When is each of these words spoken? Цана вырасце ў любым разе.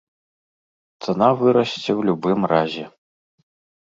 Цана 1.03 1.27
вырасце 1.41 1.85
ў 1.85 2.01
любым 2.11 2.39
разе. 2.53 2.85